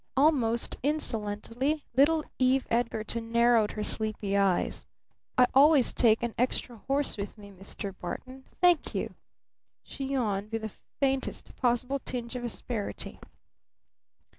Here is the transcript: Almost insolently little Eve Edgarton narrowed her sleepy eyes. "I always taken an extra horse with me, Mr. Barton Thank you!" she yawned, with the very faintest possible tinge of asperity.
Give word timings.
Almost 0.17 0.77
insolently 0.81 1.85
little 1.95 2.23
Eve 2.39 2.65
Edgarton 2.71 3.31
narrowed 3.31 3.73
her 3.73 3.83
sleepy 3.83 4.35
eyes. 4.35 4.87
"I 5.37 5.45
always 5.53 5.93
taken 5.93 6.31
an 6.31 6.35
extra 6.39 6.77
horse 6.87 7.17
with 7.19 7.37
me, 7.37 7.51
Mr. 7.51 7.93
Barton 7.99 8.45
Thank 8.59 8.95
you!" 8.95 9.13
she 9.83 10.05
yawned, 10.05 10.51
with 10.51 10.63
the 10.63 10.69
very 10.69 10.79
faintest 10.99 11.55
possible 11.55 11.99
tinge 11.99 12.35
of 12.35 12.43
asperity. 12.43 13.19